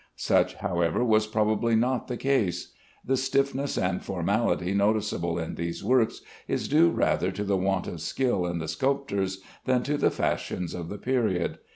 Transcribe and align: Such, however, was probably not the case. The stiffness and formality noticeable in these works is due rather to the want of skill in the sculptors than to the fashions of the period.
Such, 0.15 0.55
however, 0.55 1.05
was 1.05 1.27
probably 1.27 1.75
not 1.75 2.07
the 2.07 2.17
case. 2.17 2.73
The 3.05 3.15
stiffness 3.15 3.77
and 3.77 4.03
formality 4.03 4.73
noticeable 4.73 5.37
in 5.37 5.53
these 5.53 5.83
works 5.83 6.21
is 6.47 6.67
due 6.67 6.89
rather 6.89 7.29
to 7.31 7.43
the 7.43 7.55
want 7.55 7.85
of 7.85 8.01
skill 8.01 8.47
in 8.47 8.57
the 8.57 8.67
sculptors 8.67 9.41
than 9.65 9.83
to 9.83 9.97
the 9.97 10.09
fashions 10.09 10.73
of 10.73 10.89
the 10.89 10.97
period. 10.97 11.59